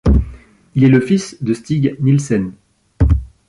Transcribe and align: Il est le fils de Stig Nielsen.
Il 0.73 0.83
est 0.83 0.87
le 0.89 0.99
fils 0.99 1.37
de 1.43 1.53
Stig 1.53 1.95
Nielsen. 1.99 2.53